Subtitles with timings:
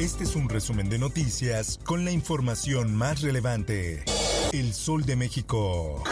[0.00, 4.02] Este es un resumen de noticias con la información más relevante.
[4.50, 6.02] El Sol de México.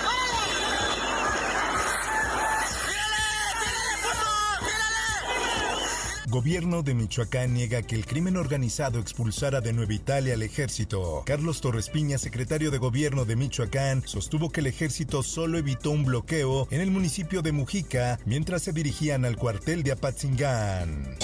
[6.29, 11.23] Gobierno de Michoacán niega que el crimen organizado expulsara de Nueva Italia al ejército.
[11.25, 16.05] Carlos Torres Piña, secretario de Gobierno de Michoacán, sostuvo que el ejército solo evitó un
[16.05, 21.17] bloqueo en el municipio de Mujica mientras se dirigían al cuartel de Apatzingán.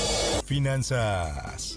[0.47, 1.75] Finanzas.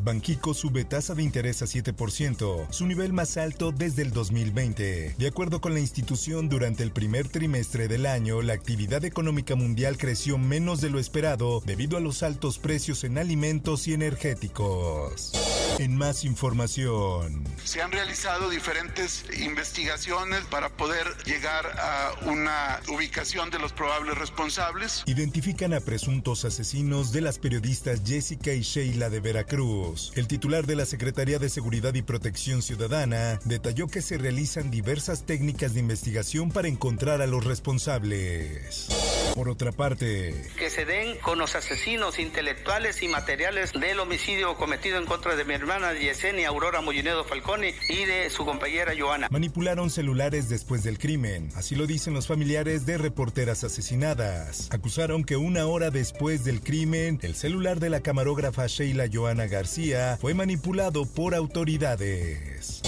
[0.00, 5.14] Banquico sube tasa de interés a 7%, su nivel más alto desde el 2020.
[5.18, 9.98] De acuerdo con la institución, durante el primer trimestre del año, la actividad económica mundial
[9.98, 15.32] creció menos de lo esperado debido a los altos precios en alimentos y energéticos.
[15.78, 17.44] En más información.
[17.62, 25.04] Se han realizado diferentes investigaciones para poder llegar a una ubicación de los probables responsables.
[25.06, 30.10] Identifican a presuntos asesinos de las periodistas Jessica y Sheila de Veracruz.
[30.16, 35.26] El titular de la Secretaría de Seguridad y Protección Ciudadana detalló que se realizan diversas
[35.26, 38.88] técnicas de investigación para encontrar a los responsables.
[39.38, 44.98] Por otra parte, que se den con los asesinos intelectuales y materiales del homicidio cometido
[44.98, 49.28] en contra de mi hermana Yesenia Aurora Mollinedo Falcone y de su compañera Joana.
[49.30, 54.66] manipularon celulares después del crimen, así lo dicen los familiares de reporteras asesinadas.
[54.72, 60.18] Acusaron que una hora después del crimen, el celular de la camarógrafa Sheila Joana García
[60.20, 62.82] fue manipulado por autoridades.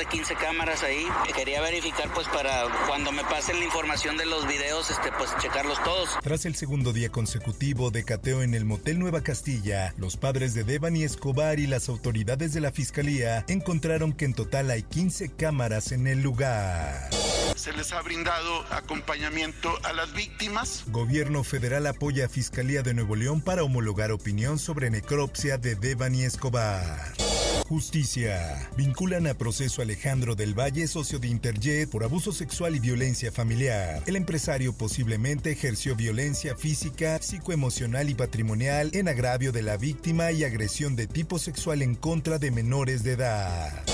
[0.00, 1.06] De 15 cámaras ahí.
[1.36, 5.82] Quería verificar pues para cuando me pasen la información de los videos, este pues checarlos
[5.84, 6.08] todos.
[6.22, 10.64] Tras el segundo día consecutivo de cateo en el Motel Nueva Castilla, los padres de
[10.64, 15.92] Devani Escobar y las autoridades de la fiscalía encontraron que en total hay 15 cámaras
[15.92, 17.10] en el lugar.
[17.54, 20.84] Se les ha brindado acompañamiento a las víctimas.
[20.86, 26.22] Gobierno federal apoya a Fiscalía de Nuevo León para homologar opinión sobre necropsia de Devani
[26.22, 27.12] Escobar.
[27.70, 28.68] Justicia.
[28.76, 34.02] Vinculan a proceso Alejandro del Valle, socio de Interjet, por abuso sexual y violencia familiar.
[34.06, 40.42] El empresario posiblemente ejerció violencia física, psicoemocional y patrimonial en agravio de la víctima y
[40.42, 43.84] agresión de tipo sexual en contra de menores de edad.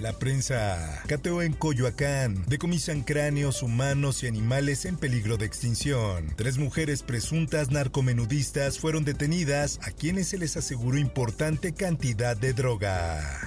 [0.00, 1.02] La prensa.
[1.06, 2.44] Cateo en Coyoacán.
[2.46, 6.32] Decomisan cráneos humanos y animales en peligro de extinción.
[6.36, 13.45] Tres mujeres presuntas narcomenudistas fueron detenidas a quienes se les aseguró importante cantidad de droga.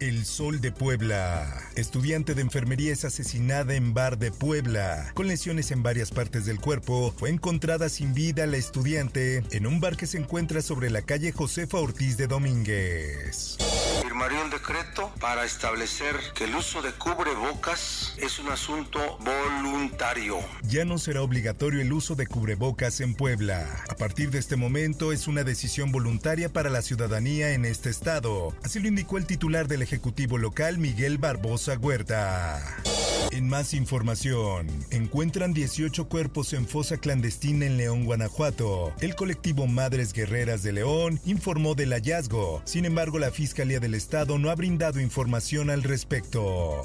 [0.00, 1.60] El Sol de Puebla.
[1.74, 5.10] Estudiante de enfermería es asesinada en bar de Puebla.
[5.14, 9.80] Con lesiones en varias partes del cuerpo, fue encontrada sin vida la estudiante en un
[9.80, 13.58] bar que se encuentra sobre la calle Josefa Ortiz de Domínguez.
[14.04, 20.38] Firmaría un decreto para establecer que el uso de cubrebocas es un asunto voluntario.
[20.62, 23.66] Ya no será obligatorio el uso de cubrebocas en Puebla.
[23.88, 28.54] A partir de este momento es una decisión voluntaria para la ciudadanía en este estado.
[28.62, 32.62] Así lo indicó el titular del Ejecutivo local, Miguel Barbosa Huerta.
[33.30, 38.92] En más información, encuentran 18 cuerpos en fosa clandestina en León, Guanajuato.
[39.00, 42.60] El colectivo Madres Guerreras de León informó del hallazgo.
[42.66, 46.82] Sin embargo, la Fiscalía del Estado no ha brindado información al respecto.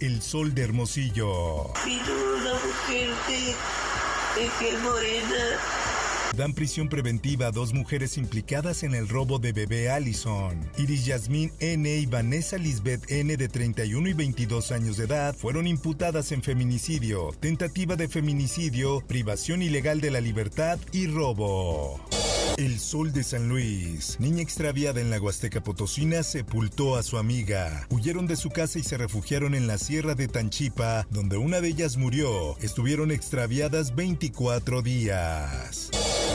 [0.00, 1.74] El Sol de Hermosillo.
[6.36, 10.58] Dan prisión preventiva a dos mujeres implicadas en el robo de bebé Allison.
[10.76, 11.88] Iris Yasmín N.
[11.88, 13.36] y Vanessa Lisbeth N.
[13.36, 19.62] de 31 y 22 años de edad fueron imputadas en feminicidio, tentativa de feminicidio, privación
[19.62, 22.00] ilegal de la libertad y robo.
[22.58, 24.18] El Sol de San Luis.
[24.18, 27.86] Niña extraviada en la Huasteca Potosina sepultó a su amiga.
[27.88, 31.68] Huyeron de su casa y se refugiaron en la Sierra de Tanchipa, donde una de
[31.68, 32.58] ellas murió.
[32.58, 35.88] Estuvieron extraviadas 24 días.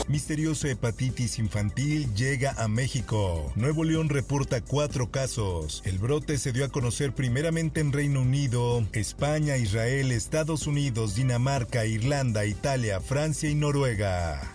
[0.08, 3.52] Misteriosa hepatitis infantil llega a México.
[3.56, 5.82] Nuevo León reporta cuatro casos.
[5.84, 11.86] El brote se dio a conocer primeramente en Reino Unido, España, Israel, Estados Unidos, Dinamarca,
[11.86, 14.52] Irlanda, Italia, Francia y Noruega.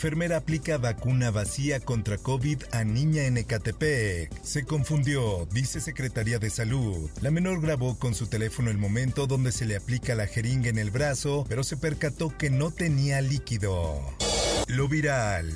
[0.00, 4.32] Enfermera aplica vacuna vacía contra COVID a niña en Ecatepec.
[4.42, 7.10] Se confundió, dice Secretaría de Salud.
[7.20, 10.78] La menor grabó con su teléfono el momento donde se le aplica la jeringa en
[10.78, 14.00] el brazo, pero se percató que no tenía líquido.
[14.68, 15.52] Lo viral.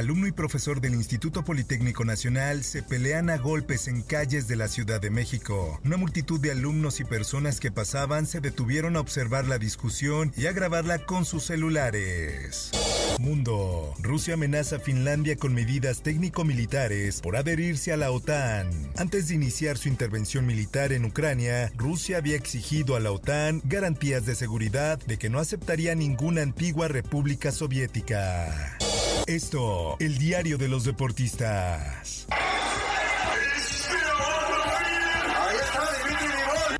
[0.00, 4.66] Alumno y profesor del Instituto Politécnico Nacional se pelean a golpes en calles de la
[4.66, 5.78] Ciudad de México.
[5.84, 10.46] Una multitud de alumnos y personas que pasaban se detuvieron a observar la discusión y
[10.46, 12.70] a grabarla con sus celulares.
[13.18, 13.94] Mundo.
[14.00, 18.70] Rusia amenaza a Finlandia con medidas técnico-militares por adherirse a la OTAN.
[18.96, 24.24] Antes de iniciar su intervención militar en Ucrania, Rusia había exigido a la OTAN garantías
[24.24, 28.78] de seguridad de que no aceptaría ninguna antigua república soviética.
[29.26, 32.26] Esto, el diario de los deportistas.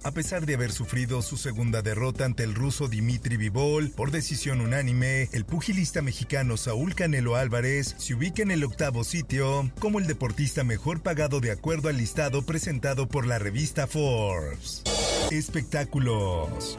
[0.02, 4.60] A pesar de haber sufrido su segunda derrota ante el ruso Dimitri Vivol por decisión
[4.60, 10.06] unánime, el pugilista mexicano Saúl Canelo Álvarez se ubica en el octavo sitio como el
[10.06, 14.82] deportista mejor pagado de acuerdo al listado presentado por la revista Forbes.
[15.30, 16.78] Espectáculos.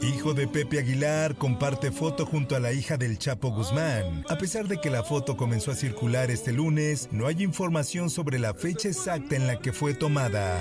[0.00, 4.24] Hijo de Pepe Aguilar comparte foto junto a la hija del Chapo Guzmán.
[4.28, 8.38] A pesar de que la foto comenzó a circular este lunes, no hay información sobre
[8.38, 10.58] la fecha exacta en la que fue tomada.